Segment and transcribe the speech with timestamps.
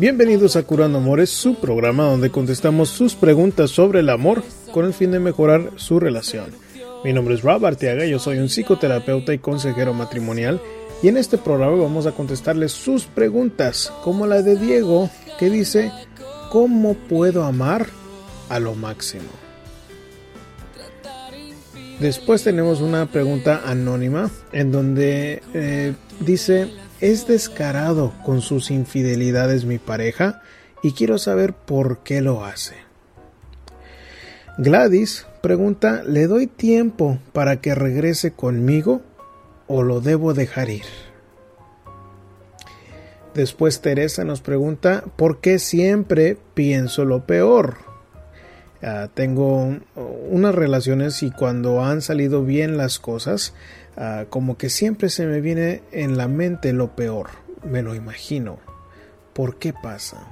[0.00, 4.42] Bienvenidos a Curando Amores, su programa donde contestamos sus preguntas sobre el amor
[4.72, 6.46] con el fin de mejorar su relación.
[7.04, 10.58] Mi nombre es Rob Arteaga, yo soy un psicoterapeuta y consejero matrimonial
[11.02, 15.92] y en este programa vamos a contestarles sus preguntas, como la de Diego, que dice,
[16.50, 17.86] ¿cómo puedo amar
[18.48, 19.28] a lo máximo?
[22.00, 29.78] Después tenemos una pregunta anónima en donde eh, dice, ¿es descarado con sus infidelidades mi
[29.78, 30.42] pareja?
[30.82, 32.74] Y quiero saber por qué lo hace.
[34.58, 39.02] Gladys pregunta, ¿le doy tiempo para que regrese conmigo
[39.66, 40.84] o lo debo dejar ir?
[43.34, 47.89] Después Teresa nos pregunta, ¿por qué siempre pienso lo peor?
[48.82, 49.76] Uh, tengo
[50.30, 53.52] unas relaciones y cuando han salido bien las cosas,
[53.98, 57.28] uh, como que siempre se me viene en la mente lo peor,
[57.62, 58.58] me lo imagino.
[59.34, 60.26] ¿Por qué pasa?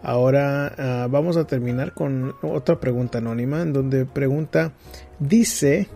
[0.00, 4.74] Ahora uh, vamos a terminar con otra pregunta anónima en donde pregunta,
[5.18, 5.88] dice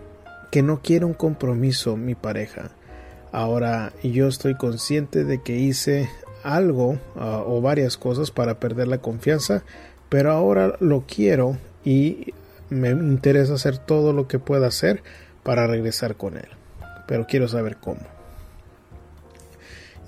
[0.51, 2.71] que no quiere un compromiso mi pareja.
[3.31, 6.09] Ahora yo estoy consciente de que hice
[6.43, 9.63] algo o varias cosas para perder la confianza,
[10.09, 12.33] pero ahora lo quiero y
[12.69, 15.01] me interesa hacer todo lo que pueda hacer
[15.43, 16.47] para regresar con él.
[17.07, 18.18] Pero quiero saber cómo.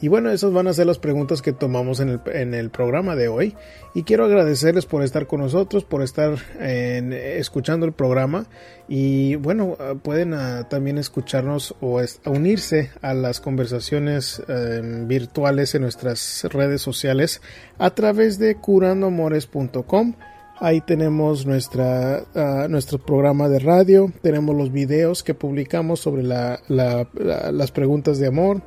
[0.01, 3.15] Y bueno, esas van a ser las preguntas que tomamos en el, en el programa
[3.15, 3.55] de hoy.
[3.93, 8.47] Y quiero agradecerles por estar con nosotros, por estar escuchando el programa.
[8.87, 15.83] Y bueno, ah, pueden uh, también escucharnos o unirse a las conversaciones uh, virtuales en
[15.83, 17.41] nuestras redes sociales
[17.77, 20.15] a través de curandoamores.com.
[20.59, 26.59] Ahí tenemos nuestra, uh, nuestro programa de radio, tenemos los videos que publicamos sobre la,
[26.67, 28.61] la, la, las preguntas de amor.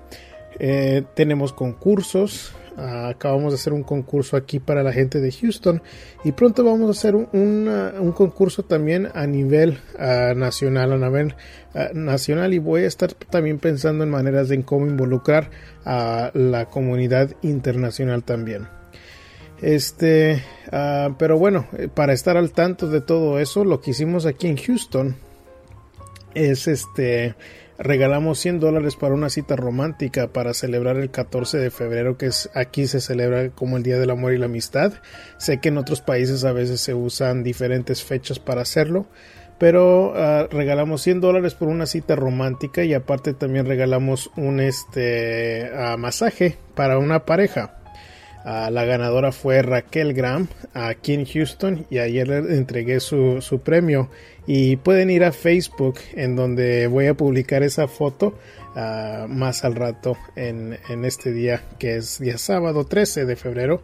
[0.59, 2.53] Eh, tenemos concursos.
[2.77, 5.81] Uh, acabamos de hacer un concurso aquí para la gente de Houston
[6.25, 10.97] y pronto vamos a hacer un, un, un concurso también a nivel uh, nacional, a
[10.97, 11.37] nivel
[11.95, 15.51] nacional y voy a estar también pensando en maneras de cómo involucrar
[15.85, 18.67] a la comunidad internacional también.
[19.63, 20.43] Este,
[21.17, 25.17] pero bueno, para estar al tanto de todo eso, lo que hicimos aquí en Houston
[26.35, 27.35] es este
[27.79, 32.51] regalamos 100 dólares para una cita romántica para celebrar el 14 de febrero que es
[32.55, 34.93] aquí se celebra como el Día del Amor y la Amistad.
[35.39, 39.07] Sé que en otros países a veces se usan diferentes fechas para hacerlo,
[39.59, 45.71] pero uh, regalamos 100 dólares por una cita romántica y aparte también regalamos un este
[45.73, 47.84] uh, masaje para una pareja.
[48.45, 53.61] Uh, la ganadora fue Raquel Graham aquí en Houston y ayer le entregué su, su
[53.61, 54.11] premio.
[54.47, 58.39] Y pueden ir a Facebook en donde voy a publicar esa foto
[58.77, 63.81] uh, más al rato en, en, este día que es día sábado 13 de febrero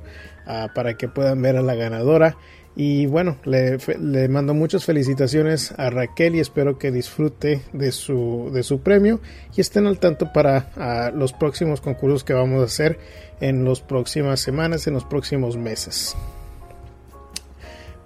[0.47, 2.37] uh, para que puedan ver a la ganadora.
[2.77, 8.63] Y bueno le, mando muchas felicitaciones a Raquel y espero que disfrute de su, de
[8.63, 9.21] su premio
[9.57, 12.99] y estén al tanto para los próximos concursos que vamos a hacer
[13.41, 16.17] en las próximas semanas en los próximos meses.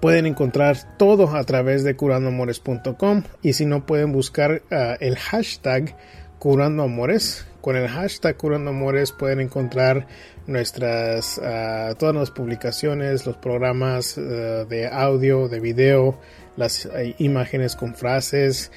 [0.00, 5.96] Pueden encontrar todo a través de curandoamores.com y si no pueden buscar uh, el hashtag
[6.38, 7.46] curandoamores.
[7.62, 10.06] Con el hashtag curandoamores pueden encontrar
[10.46, 16.18] nuestras uh, todas las publicaciones los programas uh, de audio de video
[16.58, 16.86] las
[17.18, 18.70] imágenes con frases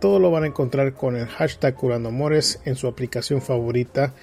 [0.00, 4.14] todo lo van a encontrar con el hashtag curandoamores en su aplicación favorita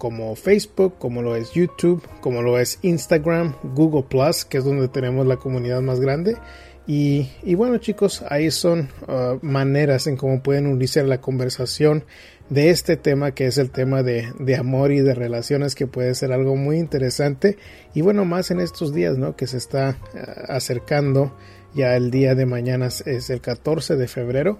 [0.00, 4.88] como Facebook, como lo es YouTube, como lo es Instagram, Google Plus, que es donde
[4.88, 6.38] tenemos la comunidad más grande.
[6.86, 12.04] Y, y bueno chicos, ahí son uh, maneras en cómo pueden unirse a la conversación
[12.48, 16.14] de este tema que es el tema de, de, amor y de relaciones que puede
[16.14, 17.58] ser algo muy interesante.
[17.94, 21.36] Y bueno más en estos días no que se está uh, acercando
[21.74, 24.58] ya el día de mañana es el 14 de febrero.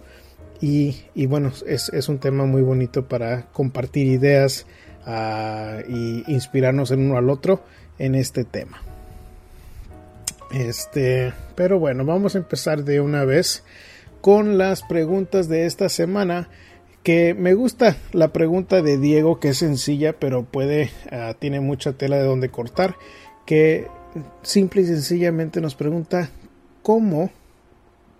[0.60, 4.66] Y, y bueno es, es un tema muy bonito para compartir ideas
[5.88, 7.62] y inspirarnos en uno al otro
[7.98, 8.82] en este tema.
[10.52, 13.62] Este, pero bueno, vamos a empezar de una vez
[14.20, 16.48] con las preguntas de esta semana.
[17.02, 21.94] Que me gusta la pregunta de Diego, que es sencilla, pero puede, uh, tiene mucha
[21.94, 22.96] tela de donde cortar.
[23.46, 23.86] Que
[24.42, 26.28] simple y sencillamente nos pregunta
[26.82, 27.30] cómo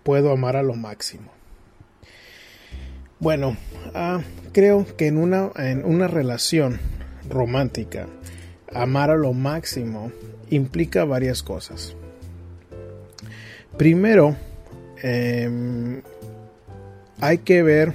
[0.03, 1.31] puedo amar a lo máximo?
[3.21, 3.55] Bueno,
[3.93, 4.21] ah,
[4.51, 6.79] creo que en una, en una relación
[7.29, 8.07] romántica,
[8.73, 10.11] amar a lo máximo
[10.49, 11.95] implica varias cosas.
[13.77, 14.35] Primero,
[15.03, 16.01] em,
[17.19, 17.93] hay que ver,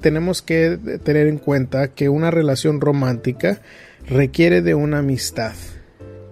[0.00, 3.60] tenemos que tener en cuenta que una relación romántica
[4.08, 5.52] requiere de una amistad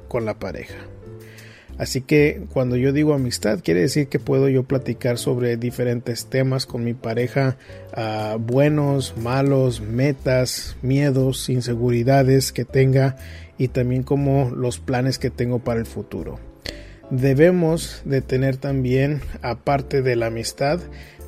[0.08, 0.74] con la pareja.
[1.78, 6.66] Así que cuando yo digo amistad, quiere decir que puedo yo platicar sobre diferentes temas
[6.66, 7.56] con mi pareja,
[7.94, 13.16] ah, buenos, malos, metas, miedos, inseguridades que tenga
[13.58, 16.40] y también como los planes que tengo para el futuro.
[17.10, 20.80] Debemos de tener también, aparte de la amistad,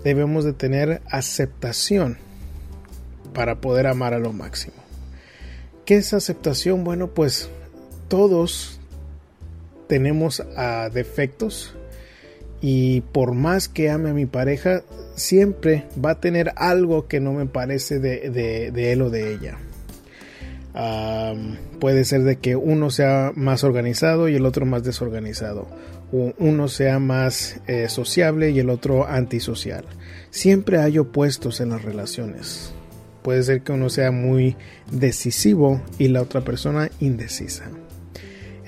[0.02, 2.18] debemos de tener aceptación
[3.32, 4.74] para poder amar a lo máximo.
[5.84, 6.82] ¿Qué es aceptación?
[6.82, 7.48] Bueno, pues
[8.08, 8.79] todos
[9.90, 10.40] tenemos
[10.94, 11.74] defectos
[12.60, 14.84] y por más que ame a mi pareja,
[15.16, 19.58] siempre va a tener algo que no me parece de, él o de ella.
[21.80, 25.66] puede ser de que uno sea más organizado y el otro más desorganizado.
[26.12, 29.84] O uno sea más eh, sociable y el otro antisocial.
[30.30, 32.72] Siempre hay opuestos en las relaciones.
[33.22, 34.56] Puede ser que uno sea muy
[34.92, 37.70] decisivo y la otra persona indecisa.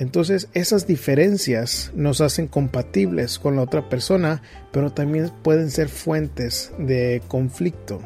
[0.02, 6.72] Entonces esas diferencias nos hacen compatibles con la otra persona, pero también pueden ser fuentes
[6.76, 8.00] de conflicto.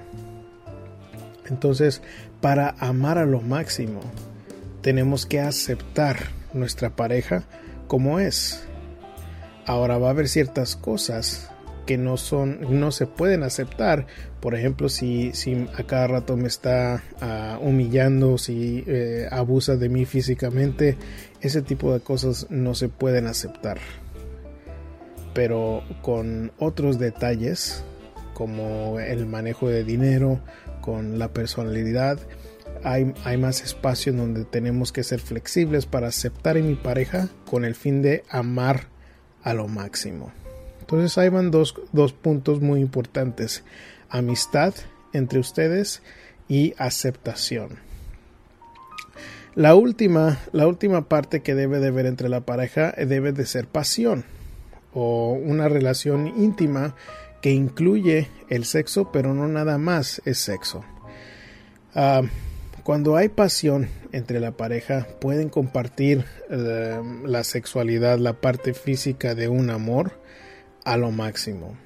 [1.48, 2.02] Entonces,
[2.42, 4.02] para amar a lo máximo,
[4.82, 6.18] tenemos que aceptar
[6.52, 7.44] nuestra pareja
[7.86, 8.64] como es.
[9.64, 11.50] Ahora va a haber ciertas cosas
[11.86, 14.06] que no son, no se pueden aceptar.
[14.40, 19.88] Por ejemplo, si, si a cada rato me está ah, humillando, si eh, abusa de
[19.88, 20.98] mí físicamente,
[21.40, 23.78] ese tipo de cosas no se pueden aceptar.
[25.32, 27.84] Pero con otros detalles,
[28.34, 30.40] como el manejo de dinero,
[30.80, 32.18] con la personalidad,
[32.84, 37.28] hay, hay, más espacio en donde tenemos que ser flexibles para aceptar en mi pareja
[37.48, 38.88] con el fin de amar
[39.42, 40.32] a lo máximo.
[40.86, 41.74] Entonces ahí van dos,
[42.22, 43.64] puntos muy importantes.
[44.08, 44.72] Amistad
[45.12, 46.00] entre ustedes
[46.48, 47.80] y aceptación.
[49.56, 53.66] La última, la última parte que debe de ver entre la pareja debe de ser
[53.66, 54.24] pasión
[54.94, 56.94] o una relación íntima
[57.40, 60.84] que incluye el sexo, pero no nada más es sexo.
[61.96, 62.22] Ah,
[62.84, 69.48] cuando hay pasión entre la pareja, pueden compartir eh, la sexualidad, la parte física de
[69.48, 70.12] un amor,
[70.86, 71.76] a lo máximo.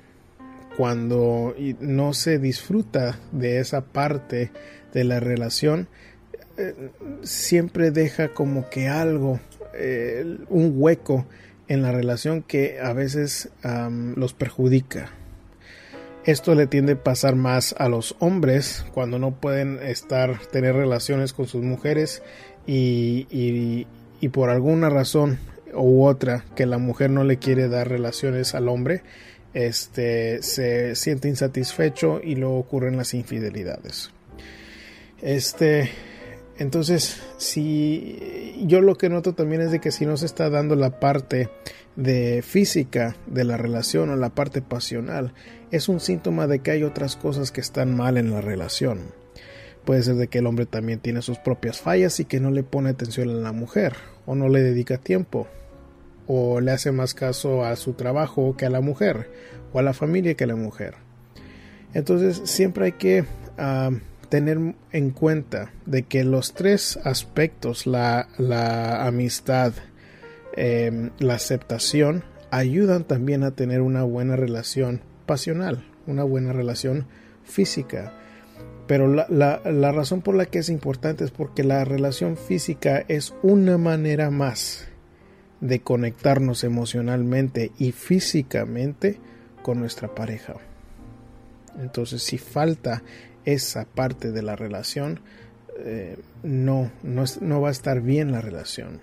[0.76, 4.52] Cuando no se disfruta de esa parte
[4.92, 5.88] de la relación,
[6.56, 6.90] eh,
[7.22, 9.40] siempre deja como que algo,
[9.74, 11.26] eh, un hueco
[11.66, 13.50] en la relación que a veces
[14.16, 15.10] los perjudica.
[16.24, 21.32] Esto le tiende a pasar más a los hombres cuando no pueden estar, tener relaciones
[21.32, 22.22] con sus mujeres
[22.66, 23.86] y,
[24.20, 25.38] y por alguna razón
[25.74, 29.02] u otra que la mujer no le quiere dar relaciones al hombre,
[29.54, 34.10] este se siente insatisfecho y luego ocurren las infidelidades.
[35.20, 35.90] Este,
[36.58, 40.76] entonces, si yo lo que noto también es de que si no se está dando
[40.76, 41.48] la parte
[41.96, 45.34] de física de la relación o la parte pasional,
[45.70, 49.00] es un síntoma de que hay otras cosas que están mal en la relación.
[49.84, 52.62] Puede ser de que el hombre también tiene sus propias fallas y que no le
[52.62, 53.94] pone atención a la mujer
[54.26, 55.48] o no le dedica tiempo
[56.26, 59.30] o le hace más caso a su trabajo que a la mujer
[59.72, 60.94] o a la familia que a la mujer.
[61.94, 63.24] Entonces siempre hay que
[63.58, 63.90] ah,
[64.28, 68.28] tener en cuenta de que los tres aspectos, la,
[69.06, 69.72] amistad,
[70.56, 77.06] em, la aceptación, ayudan también a tener una buena relación pasional, una buena relación
[77.44, 78.12] física.
[78.86, 83.34] Pero la, la razón por la que es importante es porque la relación física es
[83.42, 84.88] una manera más
[85.60, 89.18] de conectarnos emocionalmente y físicamente
[89.62, 90.54] con nuestra pareja.
[91.78, 93.02] Entonces, si falta
[93.44, 95.20] esa parte de la relación,
[95.78, 99.00] eh, no, no, va a estar bien la relación.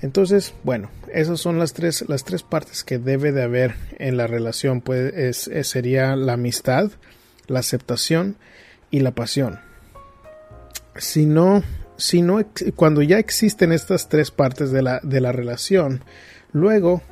[0.00, 4.26] Entonces, bueno, esas son las tres, las tres partes que debe de haber en la
[4.26, 4.80] relación.
[4.80, 6.90] Pues sería la amistad,
[7.46, 8.36] la aceptación
[8.90, 9.60] y la pasión.
[10.96, 11.62] Si no
[12.22, 12.40] no,
[12.76, 16.02] cuando ya existen estas tres partes de la, de la relación,
[16.52, 17.02] luego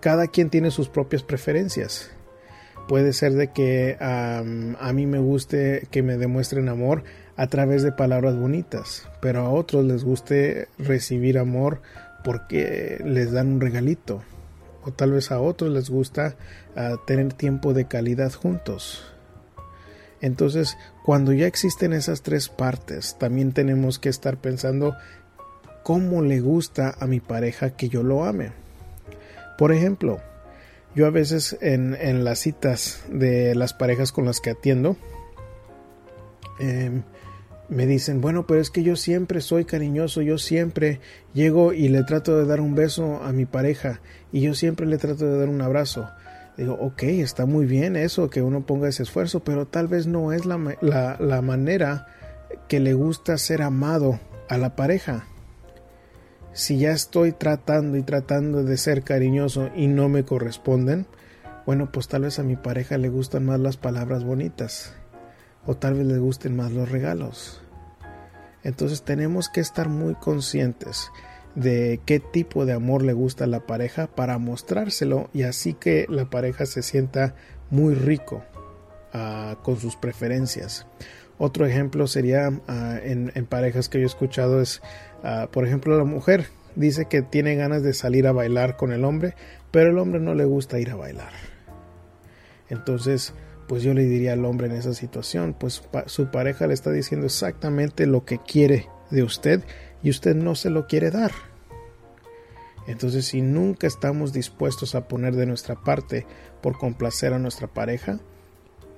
[0.00, 2.10] cada quien tiene sus propias preferencias.
[2.88, 7.04] Puede ser de que a mí me guste que me demuestren amor
[7.36, 11.82] a través de palabras bonitas, pero a otros les guste recibir amor
[12.22, 14.22] porque les dan un regalito
[14.84, 16.36] o tal vez a otros les gusta
[16.76, 19.13] ah, tener tiempo de calidad juntos.
[20.24, 24.96] Entonces, cuando ya existen esas tres partes, también tenemos que estar pensando
[25.82, 28.52] cómo le gusta a mi pareja que yo lo ame.
[29.58, 30.22] Por ejemplo,
[30.94, 34.96] yo a veces en, las citas de las parejas con las que atiendo,
[36.58, 37.02] em,
[37.68, 41.00] me dicen, bueno, pero es que yo siempre soy cariñoso, yo siempre
[41.34, 44.00] llego y le trato de dar un beso a mi pareja
[44.32, 46.08] y yo siempre le trato de dar un abrazo.
[46.56, 50.32] Digo, ok, está muy bien eso, que uno ponga ese esfuerzo, pero tal vez no
[50.32, 52.06] es la, la, la manera
[52.68, 55.26] que le gusta ser amado a la pareja.
[56.52, 61.06] Si ya estoy tratando y tratando de ser cariñoso y no me corresponden,
[61.66, 64.94] bueno, pues tal vez a mi pareja le gustan más las palabras bonitas
[65.66, 67.60] o tal vez le gusten más los regalos.
[68.62, 71.10] Entonces tenemos que estar muy conscientes
[71.54, 76.06] de qué tipo de amor le gusta a la pareja para mostrárselo y así que
[76.08, 77.34] la pareja se sienta
[77.70, 78.42] muy rico
[79.14, 80.86] uh, con sus preferencias.
[81.38, 82.62] Otro ejemplo sería uh,
[83.02, 84.82] en, parejas que yo he escuchado es,
[85.22, 86.46] uh, por ejemplo, la mujer
[86.76, 89.34] dice que tiene ganas de salir a bailar con el hombre,
[89.70, 91.32] pero el hombre no le gusta ir a bailar.
[92.68, 93.34] Entonces,
[93.68, 97.26] pues yo le diría al hombre en esa situación, pues su pareja le está diciendo
[97.26, 99.64] exactamente lo que quiere de usted
[100.04, 101.32] y usted no se lo quiere dar.
[102.86, 106.26] Entonces, si nunca estamos dispuestos a poner de nuestra parte
[106.60, 108.20] por complacer a nuestra pareja,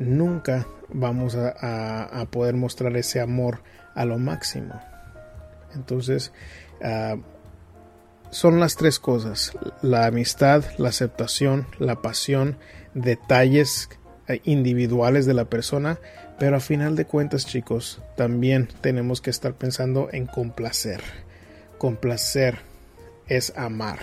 [0.00, 3.62] nunca vamos a, poder mostrar ese amor
[3.94, 4.80] a lo máximo.
[5.74, 6.32] Entonces,
[6.82, 7.16] ah,
[8.30, 12.58] son las tres cosas, la amistad, la aceptación, la pasión,
[12.94, 13.88] detalles
[14.26, 15.98] eh, individuales de la persona,
[16.38, 21.00] pero a final de cuentas chicos, también tenemos que estar pensando en complacer.
[21.78, 22.58] Complacer
[23.26, 23.98] es amar,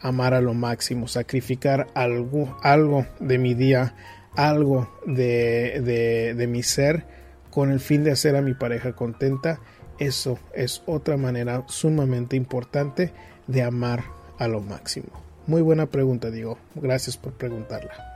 [0.00, 3.94] amar a lo máximo, sacrificar algo, algo de mi día,
[4.34, 7.04] algo de, de, mi ser
[7.50, 9.60] con el fin de hacer a mi pareja contenta.
[9.98, 13.12] Eso es otra manera sumamente importante
[13.46, 14.04] de amar
[14.38, 15.08] a lo máximo.
[15.46, 16.58] Muy buena pregunta, digo.
[16.76, 18.07] Gracias por preguntarla.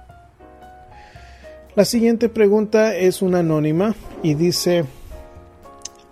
[1.75, 4.85] La siguiente pregunta es una anónima y dice,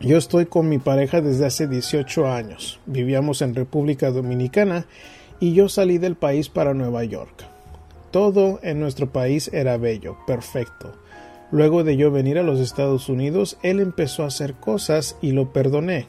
[0.00, 4.86] yo estoy con mi pareja desde hace 18 años, vivíamos en República Dominicana
[5.38, 7.44] y yo salí del país para Nueva York.
[8.10, 10.94] Todo en nuestro país era bello, perfecto.
[11.50, 15.52] Luego de yo venir a los Estados Unidos, él empezó a hacer cosas y lo
[15.52, 16.06] perdoné.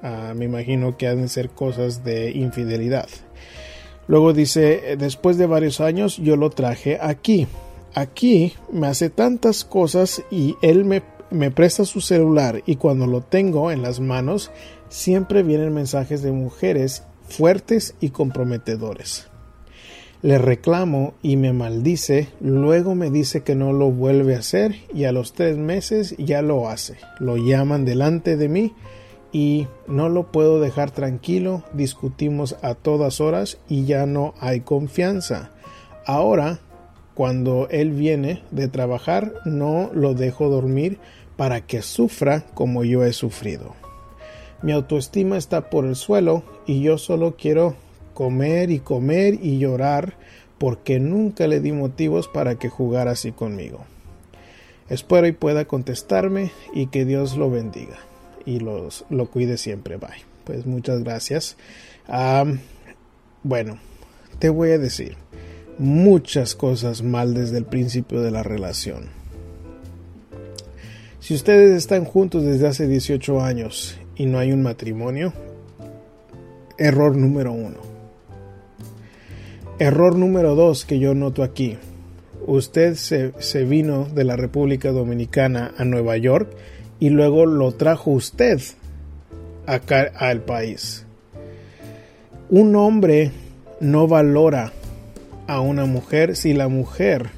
[0.00, 3.08] Ah, me imagino que han de ser cosas de infidelidad.
[4.06, 7.48] Luego dice, después de varios años yo lo traje aquí
[7.96, 13.22] aquí me hace tantas cosas y él me, me, presta su celular y cuando lo
[13.22, 14.52] tengo en las manos
[14.90, 19.28] siempre vienen mensajes de mujeres fuertes y comprometedores.
[20.20, 25.04] Le reclamo y me maldice, luego me dice que no lo vuelve a hacer y
[25.04, 26.96] a los tres meses ya lo hace.
[27.18, 28.74] Lo llaman delante de mí
[29.32, 35.50] y no lo puedo dejar tranquilo, discutimos a todas horas y ya no hay confianza.
[36.06, 36.60] Ahora
[37.16, 40.98] cuando él viene de trabajar, no lo dejo dormir
[41.36, 43.74] para que sufra como yo he sufrido.
[44.60, 47.74] Mi autoestima está por el suelo y yo solo quiero
[48.12, 50.18] comer y comer y llorar
[50.58, 53.86] porque nunca le di motivos para que jugara así conmigo.
[54.90, 57.96] Espero y pueda contestarme y que Dios lo bendiga
[58.44, 59.96] y los, lo cuide siempre.
[59.96, 60.26] Bye.
[60.44, 61.56] Pues muchas gracias.
[63.42, 63.78] bueno,
[64.38, 65.16] te voy a decir
[65.78, 69.10] muchas cosas mal desde el principio de la relación.
[71.20, 75.32] Si ustedes están juntos desde hace 18 años y no hay un matrimonio,
[76.78, 77.78] error número uno.
[79.78, 81.76] Error número dos que yo noto aquí.
[82.46, 86.48] Usted se, vino de la República Dominicana a Nueva York
[87.00, 88.60] y luego lo trajo usted
[89.66, 91.04] acá al país.
[92.48, 93.32] Un hombre
[93.80, 94.72] no valora
[95.46, 97.30] a una mujer si la mujer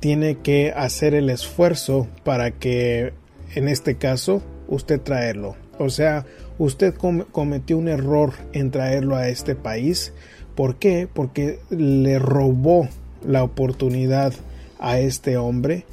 [0.00, 3.12] tiene que hacer el esfuerzo para que,
[3.54, 5.54] en este caso, usted traerlo.
[5.78, 6.26] O sea,
[6.58, 10.12] usted cometió un error en traerlo a este país.
[10.54, 11.08] ¿Por qué?
[11.12, 12.88] Porque le robó
[13.24, 14.32] la oportunidad
[14.80, 15.84] a este hombre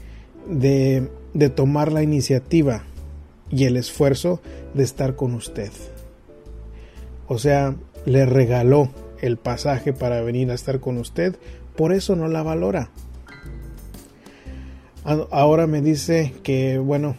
[0.49, 2.83] de, de tomar la iniciativa
[3.51, 4.41] y el esfuerzo
[4.73, 5.71] de estar con usted.
[7.27, 7.75] O sea,
[8.05, 8.89] le regaló
[9.21, 11.35] el pasaje para venir a estar con usted,
[11.75, 12.91] por eso no la valora.
[15.03, 17.15] Ahora me dice que, bueno,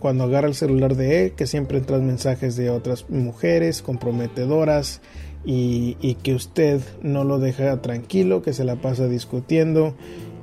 [0.00, 5.00] cuando agarra el celular de él, que siempre entran mensajes de otras mujeres comprometedoras
[5.44, 9.94] y, y, que usted no lo deja tranquilo, que se la pasa discutiendo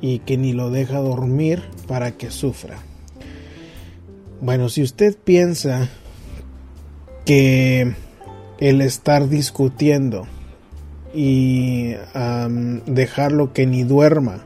[0.01, 2.79] y que ni lo deja dormir para que sufra.
[4.41, 5.89] Bueno, si usted piensa
[7.25, 7.93] que
[8.59, 10.27] el estar discutiendo
[11.13, 11.95] y
[12.85, 14.45] dejarlo que ni duerma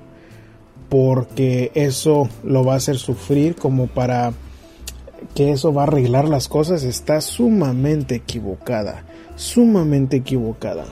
[0.94, 4.32] porque eso lo va a hacer sufrir como para
[5.34, 9.04] que eso va a arreglar las cosas está sumamente equivocada,
[9.36, 10.86] sumamente equivocada.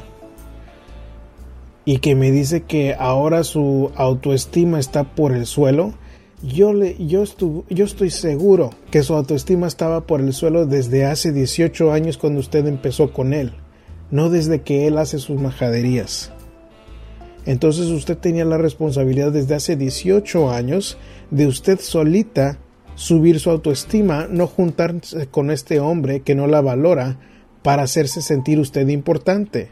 [1.86, 5.94] Y que me dice que ahora su autoestima está por el suelo.
[6.42, 7.24] Yo, le, yo,
[7.70, 12.40] yo estoy seguro que su autoestima estaba por el suelo desde hace 18 años cuando
[12.40, 13.54] usted empezó con él,
[14.12, 16.32] no desde que él hace sus majaderías.
[17.46, 20.98] Entonces usted tenía la responsabilidad desde hace 18 años
[21.32, 22.60] de usted solita
[22.96, 27.18] subir su autoestima, no juntarse con este hombre que no la valora
[27.64, 29.72] para hacerse sentir usted importante.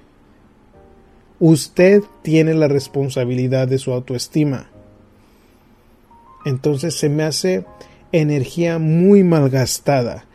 [1.39, 4.69] Usted tiene la responsabilidad de su autoestima.
[6.46, 7.65] Entonces se me hace
[8.12, 10.25] energía muy malgastada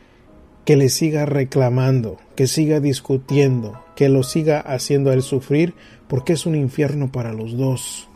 [0.64, 5.74] que le siga reclamando, que siga discutiendo, que lo siga haciendo a él sufrir,
[6.08, 8.08] porque es un infierno para los dos.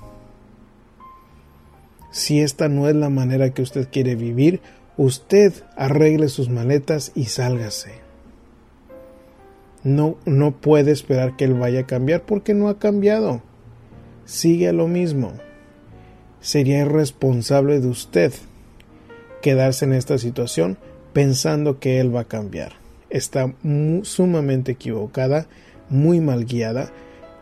[2.11, 4.61] Si esta no es la manera que usted quiere vivir,
[4.97, 7.93] usted arregle sus maletas y sálgase.
[9.85, 13.43] No, no puede esperar que él vaya a cambiar porque no ha cambiado.
[14.25, 15.35] Sigue lo mismo.
[16.41, 18.33] Sería irresponsable de usted
[19.43, 20.79] quedarse en esta situación
[21.19, 22.75] pensando que él va a cambiar.
[23.11, 23.53] Está
[24.03, 25.49] sumamente equivocada,
[25.89, 26.93] muy mal guiada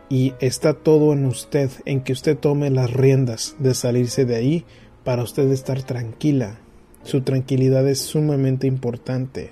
[0.09, 4.65] y está todo en usted, en que usted tome las riendas de salirse de ahí
[5.03, 6.57] para usted estar tranquila.
[7.03, 9.51] Su tranquilidad es sumamente importante.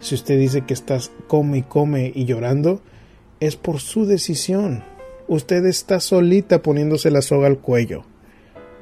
[0.00, 2.80] Si usted dice que estás come y come y llorando,
[3.40, 4.82] es por su decisión.
[5.28, 8.02] Usted está solita poniéndose la soga al cuello.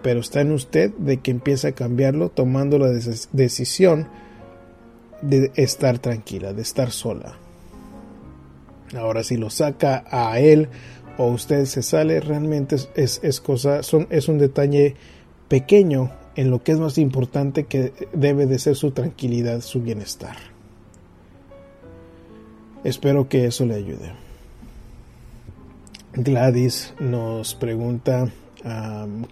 [0.04, 2.92] Pero está en usted de que empiece a cambiarlo tomando la
[3.32, 4.06] decisión
[5.22, 7.36] de estar tranquila, de estar sola.
[8.96, 10.68] Ahora, si lo saca a él
[11.18, 14.94] o usted se sale, realmente es, es, cosa, son, es un detalle
[15.48, 20.36] pequeño en lo que es más importante que debe de ser su tranquilidad, su bienestar.
[22.82, 24.12] Espero que eso le ayude.
[26.12, 28.28] Gladys nos pregunta,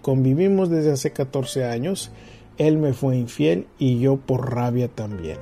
[0.01, 2.11] convivimos desde hace 14 años,
[2.57, 5.37] él me fue infiel y yo por rabia también.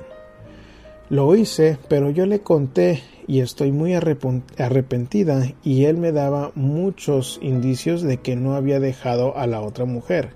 [1.12, 7.38] Lo hice, pero yo le conté y estoy muy arrepentida y él me daba muchos
[7.42, 10.30] indicios de que no había dejado a la otra mujer.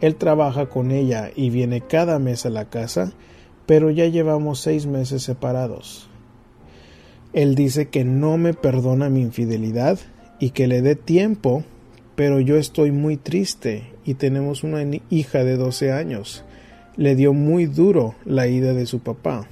[0.00, 3.12] Él trabaja con ella y viene cada mes a la casa,
[3.66, 6.08] pero ya llevamos seis meses separados.
[7.32, 9.98] Él dice que no me perdona mi infidelidad
[10.38, 11.64] y que le dé tiempo,
[12.14, 16.44] pero yo estoy muy triste y tenemos una hija de 12 años.
[16.96, 19.48] Le dio muy duro la ida de su papá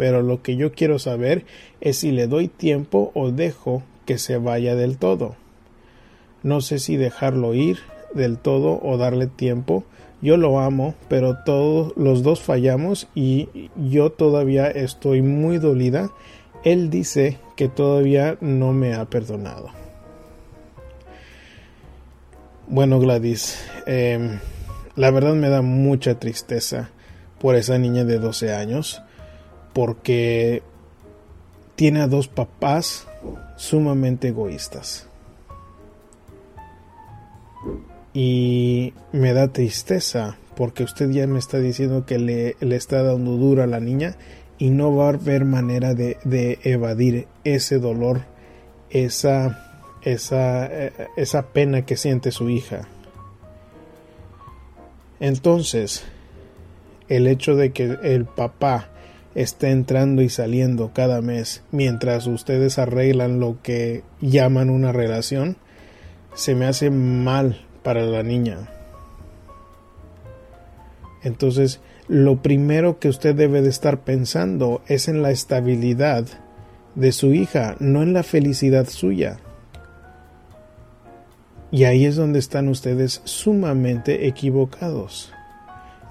[0.00, 1.44] pero lo que yo quiero saber
[1.82, 5.36] es si le doy tiempo o dejo que se vaya del todo.
[6.42, 7.80] No sé si dejarlo ir
[8.14, 9.84] del todo o darle tiempo.
[10.22, 16.10] Yo lo amo, pero todos los dos fallamos y yo todavía estoy muy dolida.
[16.64, 19.68] Él dice que todavía no me ha perdonado.
[22.68, 24.38] Bueno, Gladys, em,
[24.96, 26.88] la verdad me da mucha tristeza
[27.38, 29.02] por esa niña de 12 años
[29.72, 30.62] porque
[31.76, 33.06] tiene a dos papás
[33.56, 35.06] sumamente egoístas.
[38.12, 43.62] Y me da tristeza porque usted ya me está diciendo que le, está dando duro
[43.62, 44.16] a la niña
[44.58, 48.22] y no va a haber manera de, de evadir ese dolor,
[48.90, 52.88] esa, esa, eh, esa pena que siente su hija.
[55.18, 56.04] Entonces,
[57.08, 58.89] el hecho de que el papá
[59.34, 65.56] está entrando y saliendo cada mes mientras ustedes arreglan lo que llaman una relación,
[66.34, 68.68] se me hace mal para la niña.
[71.22, 76.26] Entonces, lo primero que usted debe de estar pensando es en la estabilidad
[76.94, 79.38] de su hija, no en la felicidad suya.
[81.70, 85.32] Y ahí es donde están ustedes sumamente equivocados.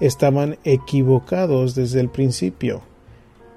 [0.00, 2.82] Estaban equivocados desde el principio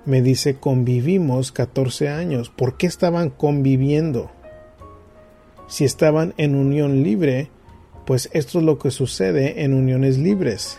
[0.05, 2.49] me dice convivimos 14 años.
[2.49, 4.31] ¿Por qué estaban conviviendo?
[5.67, 7.49] Si estaban en unión libre,
[8.05, 10.77] pues esto es lo que sucede en uniones libres.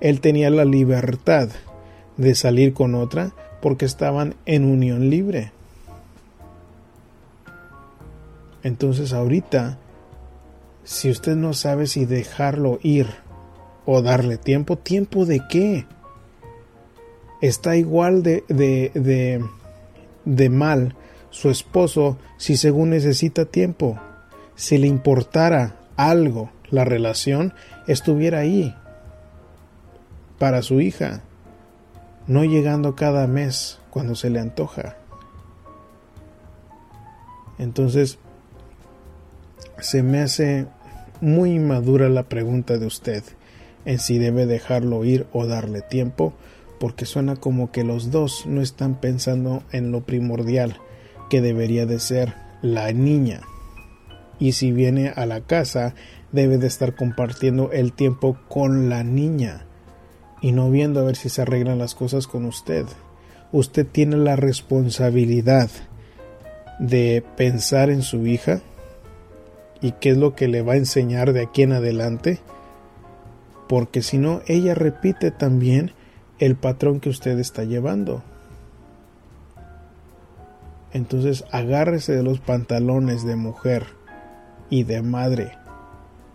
[0.00, 1.48] Él tenía la libertad
[2.16, 3.32] de salir con otra
[3.62, 5.52] porque estaban en unión libre.
[8.62, 9.78] Entonces ahorita,
[10.84, 13.06] si usted no sabe si dejarlo ir
[13.86, 15.86] o darle tiempo, ¿tiempo de qué?
[17.40, 19.42] Está igual de, de,
[20.24, 20.94] de, mal
[21.30, 23.98] su esposo si según necesita tiempo.
[24.54, 27.54] Si le importara algo la relación,
[27.86, 28.74] estuviera ahí
[30.38, 31.22] para su hija,
[32.26, 34.96] no llegando cada mes cuando se le antoja.
[37.58, 38.18] Entonces,
[39.80, 40.66] se me hace
[41.20, 43.22] muy inmadura la pregunta de usted
[43.84, 46.32] en si debe dejarlo ir o darle tiempo,
[46.80, 50.78] porque suena como que los dos no están pensando en lo primordial
[51.28, 53.42] que debería de ser la niña.
[54.38, 55.94] Y si viene a la casa,
[56.32, 59.66] debe de estar compartiendo el tiempo con la niña
[60.40, 62.86] y no viendo a ver si se arreglan las cosas con usted.
[63.52, 65.68] Usted tiene la responsabilidad
[66.78, 68.62] de pensar en su hija
[69.82, 72.38] y qué es lo que le va a enseñar de aquí en adelante,
[73.68, 75.92] porque si no, ella repite también
[76.40, 78.24] el patrón que usted está llevando.
[80.92, 83.86] Entonces agárrese de los pantalones de mujer
[84.70, 85.52] y de madre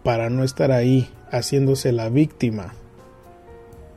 [0.03, 2.73] para no estar ahí haciéndose la víctima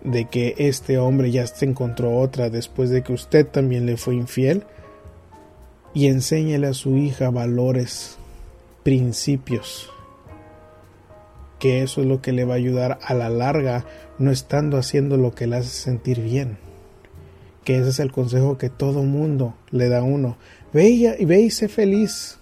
[0.02, 4.14] de que este hombre ya se encontró otra después de que usted también le fue
[4.14, 4.64] infiel
[5.92, 8.16] y enséñele a su hija valores,
[8.82, 9.90] principios,
[11.58, 13.84] que eso es lo que le va a ayudar a la larga,
[14.18, 16.58] no estando haciendo lo que le hace sentir bien.
[17.64, 20.36] Que ese es el consejo que todo mundo le da a uno.
[20.72, 22.38] Ve y, ve y sé feliz.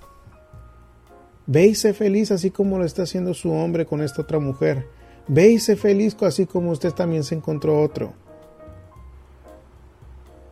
[1.47, 4.87] Ve y sé feliz así como lo está haciendo su hombre con esta otra mujer.
[5.29, 8.15] Ve y sé feliz así como usted también se encontró otro.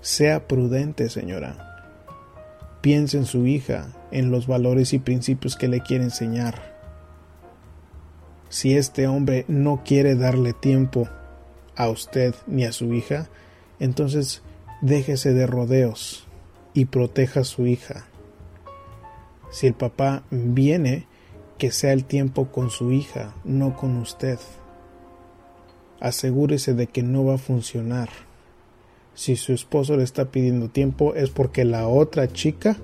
[0.00, 1.70] Sea prudente, señora.
[2.80, 6.73] Piense en su hija, en los valores y principios que le quiere enseñar.
[8.54, 11.08] Si este hombre no quiere darle tiempo
[11.74, 13.28] a usted ni a su hija,
[13.80, 14.42] entonces
[14.80, 16.28] déjese de rodeos
[16.72, 18.06] y proteja a su hija.
[19.50, 21.08] Si el papá viene,
[21.58, 24.38] que sea el tiempo con su hija, no con usted
[25.98, 28.08] asegúrese de que no va a funcionar.
[29.14, 32.76] Si su esposo le está pidiendo tiempo es porque la otra chica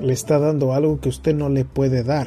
[0.00, 2.26] le está dando algo que usted no le puede dar.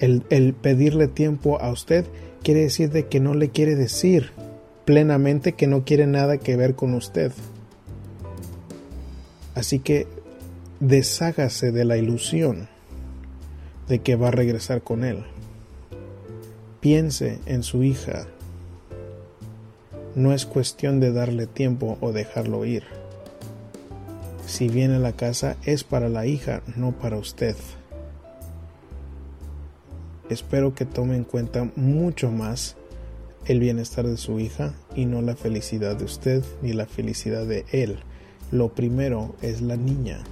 [0.00, 2.04] El, pedirle tiempo a usted
[2.42, 4.30] quiere decir de que no le quiere decir
[4.84, 7.32] plenamente que no quiere nada que ver con usted.
[9.54, 10.06] Así que
[10.80, 12.68] deshágase de la ilusión
[13.88, 15.24] de que va a regresar con él
[16.80, 18.26] piense en su hija.
[20.14, 22.84] No es cuestión de darle tiempo o dejarlo ir.
[24.46, 27.56] Si viene a la casa es para la hija, no para usted.
[30.30, 32.76] Espero que tome en cuenta mucho más
[33.46, 37.64] el bienestar de su hija y no la felicidad de usted ni la felicidad de
[37.72, 37.96] él.
[38.50, 40.22] Lo primero es la niña.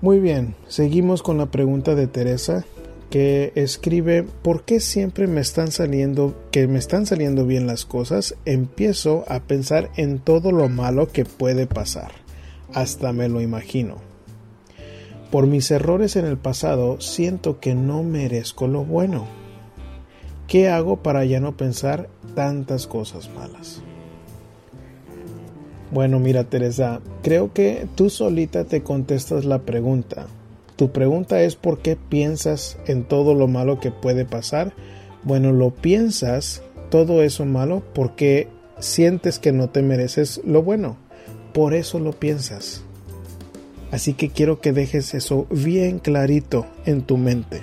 [0.00, 2.64] Muy bien, seguimos con la pregunta de Teresa
[3.08, 8.34] que escribe ¿por qué siempre me están saliendo que me están saliendo bien las cosas?
[8.44, 12.10] Empiezo a pensar en todo lo malo que puede pasar.
[12.74, 14.13] Hasta me lo imagino.
[15.34, 19.26] Por mis errores en el pasado siento que no merezco lo bueno.
[20.46, 23.82] ¿Qué hago para ya no pensar tantas cosas malas?
[25.90, 30.28] Bueno, mira Teresa, creo que tú solita te contestas la pregunta.
[30.76, 34.72] Tu pregunta es ¿por qué piensas en todo lo malo que puede pasar?
[35.24, 38.46] Bueno, lo piensas todo eso malo porque
[38.78, 40.96] sientes que no te mereces lo bueno.
[41.52, 42.84] Por eso lo piensas.
[43.94, 47.62] Así que quiero que dejes eso bien clarito en tu mente.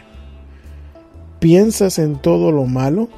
[1.42, 3.10] Piensas en todo lo malo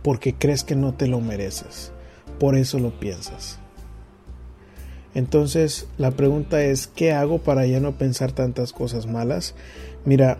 [0.00, 1.92] porque crees que no te lo mereces
[2.38, 3.58] por eso lo piensas.
[5.14, 9.54] Entonces la pregunta es, ¿qué hago para ya no pensar tantas cosas malas?
[10.06, 10.38] Mira,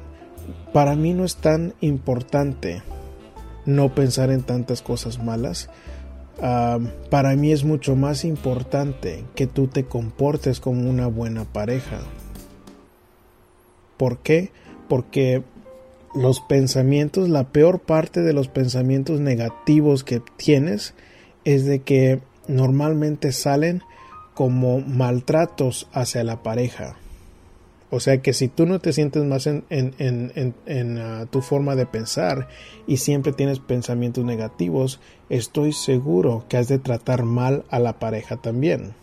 [0.73, 2.83] para mí no es tan importante
[3.67, 5.69] no pensar en tantas cosas malas.
[6.38, 12.01] Para mí es mucho más importante que tú te comportes como una buena pareja.
[13.97, 14.51] ¿Por qué?
[14.88, 15.42] Porque
[16.14, 20.94] los pensamientos, la peor parte de los pensamientos negativos que tienes
[21.44, 23.83] es de que normalmente salen
[24.35, 26.97] como maltratos hacia la pareja.
[27.90, 29.64] O sea que si tú no te sientes más en,
[30.99, 32.49] ah, tu forma de pensar
[32.87, 38.37] y siempre tienes pensamientos negativos, estoy seguro que has de tratar mal a la pareja
[38.37, 38.94] también.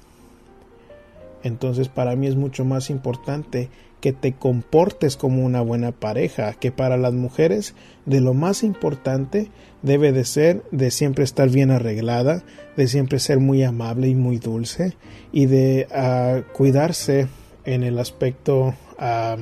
[1.44, 3.70] Entonces para mí es mucho más importante
[4.02, 9.52] que te comportes como una buena pareja, que para las mujeres de lo más importante
[9.84, 12.44] debe de ser de siempre estar bien arreglada,
[12.76, 14.96] de siempre ser muy amable y muy dulce
[15.32, 17.28] y de uh, cuidarse
[17.66, 19.42] en el aspecto uh,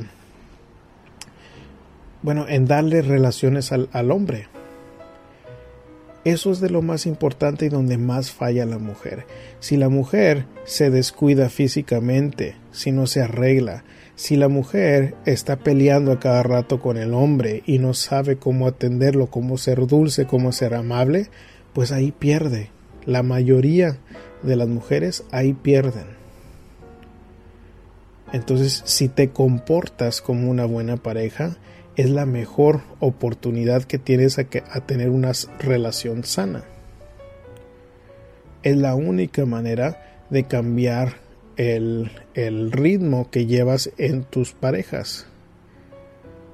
[2.21, 4.47] bueno, en darle relaciones al, al hombre.
[6.25, 9.25] Eso es de lo más importante y donde más falla la mujer.
[9.61, 16.11] Si la mujer se descuida físicamente, si no se arregla, si la mujer está peleando
[16.11, 20.51] a cada rato con el hombre y no sabe cómo atenderlo, cómo ser dulce, cómo
[20.51, 21.29] ser amable,
[21.71, 22.69] pues ahí pierde.
[23.05, 23.97] La mayoría
[24.43, 26.18] de las mujeres ahí pierden.
[28.31, 31.57] Entonces, si te comportas como una buena pareja,
[31.95, 36.63] es la mejor oportunidad que tienes a, que, tener una relación sana.
[38.61, 41.15] Es la única manera de cambiar
[41.57, 42.11] el,
[42.71, 45.25] ritmo que llevas en tus parejas.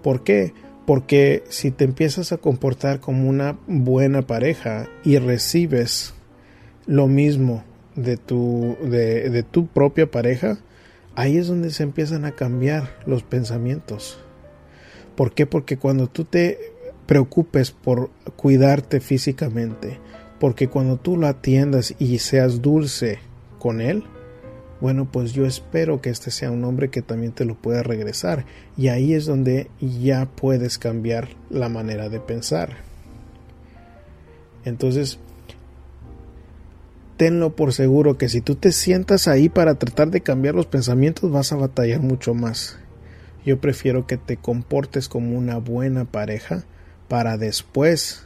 [0.01, 0.53] ¿Por qué?
[0.87, 6.13] Porque si te empiezas a comportar como una buena pareja y recibes
[6.85, 7.63] lo mismo
[7.95, 10.57] de tu, de tu propia pareja,
[11.15, 14.19] ahí es donde se empiezan a cambiar los pensamientos.
[15.15, 15.45] ¿Por qué?
[15.45, 16.73] Porque cuando tú te
[17.05, 19.99] preocupes por cuidarte físicamente,
[20.39, 23.19] porque cuando tú lo atiendas y seas dulce
[23.59, 24.03] con él,
[24.81, 28.45] bueno, pues yo espero que este sea un hombre que también te lo pueda regresar.
[28.77, 32.75] Y ahí es donde ya puedes cambiar la manera de pensar.
[34.65, 35.17] Entonces,
[37.17, 41.31] tenlo por seguro que si tú te sientas ahí para tratar de cambiar los pensamientos,
[41.31, 42.77] vas a batallar mucho más.
[43.45, 46.63] Yo prefiero que te comportes como una buena pareja
[47.07, 48.25] para después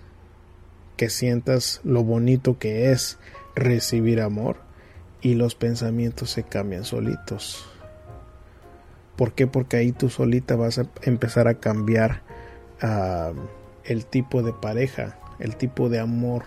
[0.97, 3.17] que sientas lo bonito que es
[3.55, 4.57] recibir amor
[5.21, 7.65] y los pensamientos se cambian solitos.
[9.15, 9.47] ¿Por qué?
[9.47, 12.21] Porque ahí tú solita vas a empezar a cambiar
[12.81, 13.33] uh,
[13.83, 16.43] el tipo de pareja, el tipo de amor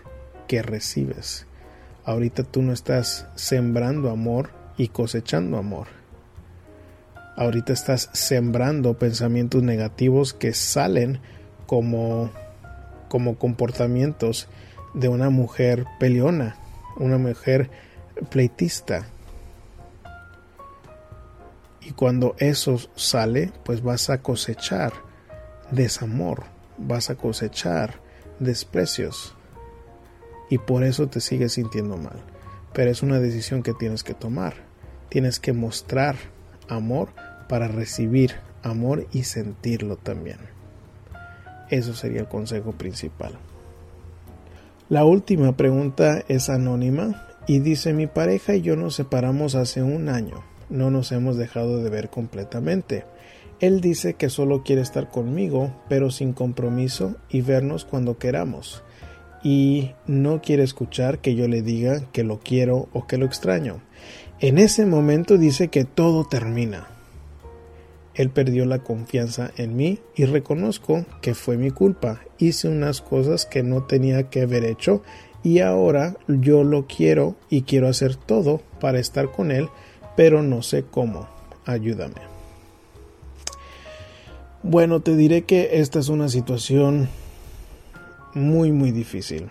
[0.48, 1.46] que recibes.
[2.04, 6.02] Ahorita tú no estás sembrando amor y cosechando amor
[7.36, 11.20] ahorita estás sembrando pensamientos negativos que salen
[11.66, 12.30] como,
[13.08, 14.48] como comportamientos
[14.94, 16.56] de una mujer peleona,
[16.96, 17.70] una mujer
[18.30, 19.06] pleitista.
[21.80, 24.92] Y cuando eso sale, pues vas a cosechar
[25.70, 26.44] desamor,
[26.78, 27.94] vas a cosechar
[28.38, 29.34] desprecios.
[30.52, 32.22] Y por eso te sigues sintiendo mal.
[32.74, 34.52] Pero es una decisión que tienes que tomar.
[35.08, 36.16] Tienes que mostrar
[36.68, 37.08] amor
[37.48, 40.36] para recibir amor y sentirlo también.
[41.70, 43.38] Eso sería el consejo principal.
[44.90, 50.10] La última pregunta es anónima y dice mi pareja y yo nos separamos hace un
[50.10, 50.44] año.
[50.68, 53.06] No nos hemos dejado de ver completamente.
[53.58, 58.82] Él dice que solo quiere estar conmigo, pero sin compromiso y vernos cuando queramos.
[59.42, 63.82] Y no quiere escuchar que yo le diga que lo quiero o que lo extraño.
[64.40, 66.88] En ese momento dice que todo termina.
[68.14, 72.20] Él perdió la confianza en mí y reconozco que fue mi culpa.
[72.38, 75.02] Hice unas cosas que no tenía que haber hecho
[75.42, 79.68] y ahora yo lo quiero y quiero hacer todo para estar con él,
[80.16, 81.28] pero no sé cómo.
[81.64, 82.20] Ayúdame.
[84.62, 87.08] Bueno, te diré que esta es una situación
[88.34, 89.50] muy muy difícil.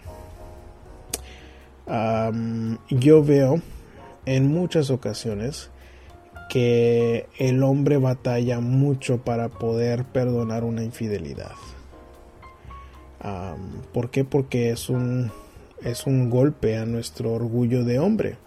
[2.90, 3.62] Yo veo
[4.26, 5.70] en muchas ocasiones
[6.50, 11.52] que el hombre batalla mucho para poder perdonar una infidelidad.
[13.94, 14.26] ¿Por qué?
[14.26, 15.32] Porque es un,
[15.82, 18.38] es un golpe a nuestro orgullo de hombre.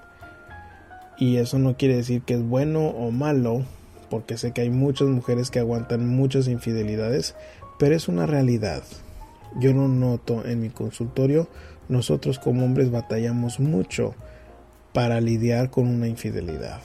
[1.19, 3.63] Y eso no quiere decir que es bueno o malo,
[4.11, 7.35] porque sé que hay muchas mujeres que aguantan muchas infidelidades,
[7.79, 8.83] pero es una realidad.
[9.59, 11.49] Yo no noto en mi consultorio,
[11.89, 14.15] nosotros como hombres batallamos mucho
[14.93, 16.81] para lidiar con una infidelidad.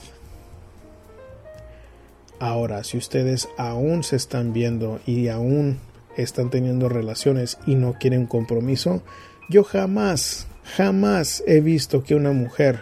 [2.39, 5.79] Ahora, si ustedes aún se están viendo y aún
[6.15, 9.03] están teniendo relaciones y no quieren compromiso,
[9.49, 12.81] yo jamás, jamás he visto que una mujer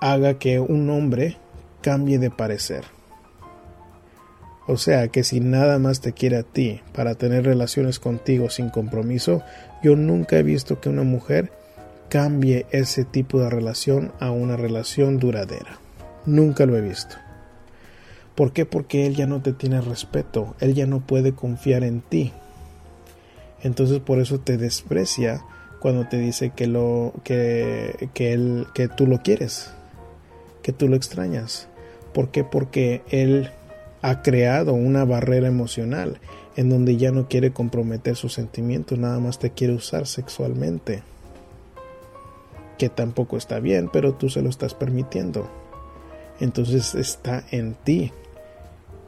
[0.00, 1.36] haga que un hombre
[1.80, 2.97] cambie de parecer.
[4.68, 8.68] O sea que si nada más te quiere a ti para tener relaciones contigo sin
[8.68, 9.42] compromiso,
[9.82, 11.50] yo nunca he visto que una mujer
[12.10, 15.78] cambie ese tipo de relación a una relación duradera.
[16.26, 17.16] Nunca lo he visto.
[18.34, 18.66] ¿Por qué?
[18.66, 22.32] Porque él ya no te tiene respeto, él ya no puede confiar en ti.
[23.62, 25.42] Entonces por eso te desprecia
[25.80, 29.70] cuando te dice que lo que que él que tú lo quieres,
[30.62, 31.68] que tú lo extrañas.
[32.12, 32.44] ¿Por qué?
[32.44, 33.50] Porque él
[34.02, 36.20] ha creado una barrera emocional
[36.56, 41.02] en donde ya no quiere comprometer sus sentimientos, nada más te quiere usar sexualmente.
[42.78, 45.48] Que tampoco está bien, pero tú se lo estás permitiendo.
[46.40, 48.12] Entonces está en ti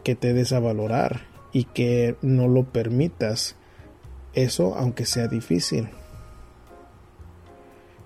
[0.05, 1.22] que te des a valorar
[1.53, 3.57] y que no lo permitas
[4.35, 5.88] eso aunque sea difícil.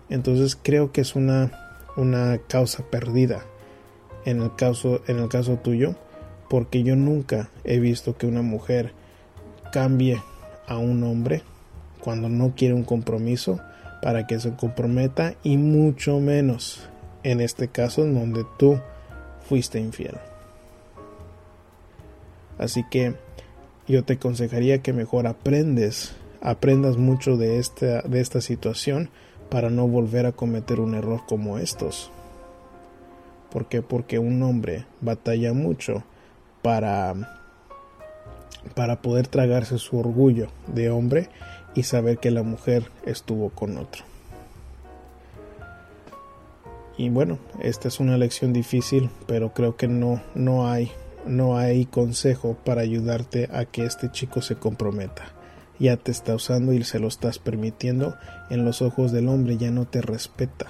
[0.08, 3.44] Entonces creo que es una, una causa perdida
[4.24, 5.94] en el caso, en el caso tuyo,
[6.48, 8.92] porque yo nunca he visto que una mujer
[9.72, 10.22] cambie
[10.66, 11.42] a un hombre
[12.00, 13.60] cuando no quiere un compromiso
[14.02, 16.88] para que se comprometa y mucho menos
[17.22, 18.78] en este caso en donde tú
[19.48, 20.16] fuiste infiel.
[22.58, 23.14] Así que
[23.88, 29.10] yo te aconsejaría que mejor aprendes, aprendas mucho de esta, de esta situación
[29.50, 32.10] para no volver a cometer un error como estos.
[33.50, 33.82] ¿Por qué?
[33.82, 36.04] Porque un hombre batalla mucho
[36.64, 37.14] para,
[38.74, 41.28] para poder tragarse su orgullo de hombre
[41.74, 44.02] y saber que la mujer estuvo con otro.
[46.96, 50.90] Y bueno, esta es una lección difícil, pero creo que no, no hay
[51.26, 55.24] no hay consejo para ayudarte a que este chico se comprometa.
[55.78, 58.14] Ya te está usando y se lo estás permitiendo.
[58.48, 60.66] En los ojos del hombre ya no te respeta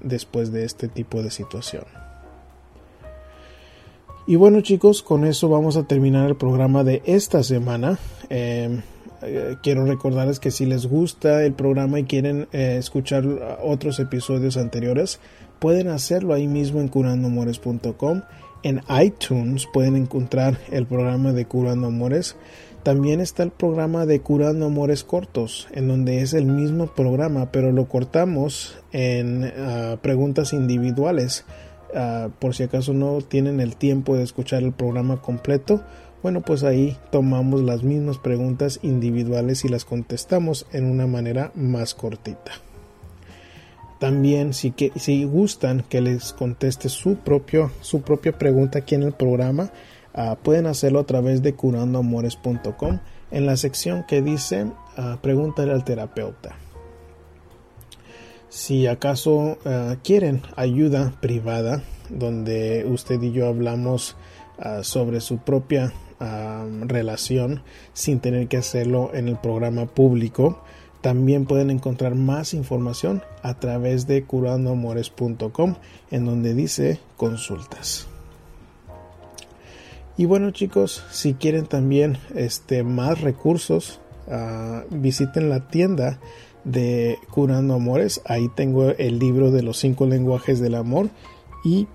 [0.00, 1.84] después de este tipo de situación.
[4.26, 7.98] Y bueno chicos, con eso vamos a terminar el programa de esta semana.
[8.30, 8.82] Em,
[9.22, 13.24] eh, quiero recordarles que si les gusta el programa y quieren eh, escuchar
[13.62, 15.20] otros episodios anteriores,
[15.58, 18.22] pueden hacerlo ahí mismo en curandomores.com
[18.62, 22.36] en iTunes pueden encontrar el programa de Curando Amores.
[22.82, 27.70] También está el programa de Curando Amores Cortos, en donde es el mismo programa, pero
[27.72, 31.44] lo cortamos en ah, preguntas individuales.
[31.94, 35.82] Ah, por si acaso no tienen el tiempo de escuchar el programa completo,
[36.22, 41.94] bueno, pues ahí tomamos las mismas preguntas individuales y las contestamos en una manera más
[41.94, 42.52] cortita.
[43.98, 49.02] También si, que, si gustan que les conteste su, propio, su propia pregunta aquí en
[49.02, 49.70] el programa,
[50.14, 52.98] ah, pueden hacerlo a través de curandoamores.com
[53.30, 56.54] en la sección que dice uh, pregúntale al terapeuta.
[58.52, 64.14] Si acaso ah, quieren ayuda privada, donde usted y yo hablamos
[64.82, 65.92] sobre su propia
[66.86, 67.62] relación
[67.94, 70.62] sin tener que hacerlo en el programa público,
[71.00, 75.74] también pueden encontrar más información a través de curandoamores.com
[76.10, 78.06] en donde dice consultas.
[80.18, 83.98] Y bueno chicos, si quieren también este, más recursos,
[84.30, 86.20] ah, visiten la tienda
[86.64, 88.20] de Curando Amores.
[88.24, 91.10] Ahí tengo el libro de los cinco lenguajes del amor.
[91.64, 91.86] Y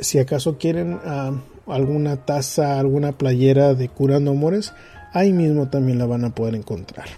[0.00, 1.32] si acaso quieren ah,
[1.66, 4.72] alguna taza, alguna playera de Curando Amores,
[5.12, 7.08] ahí mismo también la van a poder encontrar.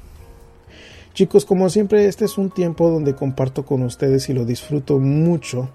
[1.14, 5.68] Chicos, como siempre, este es un tiempo donde comparto con ustedes y lo disfruto mucho.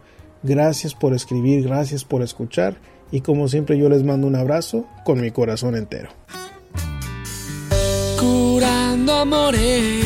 [0.43, 2.78] Gracias por escribir, gracias por escuchar
[3.12, 6.10] y como siempre yo les mando un abrazo con mi corazón entero.
[8.19, 10.06] Curando amores,